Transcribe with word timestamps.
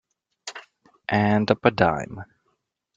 And 1.09 1.51
up 1.51 1.63
a 1.63 1.69
dime. 1.69 2.25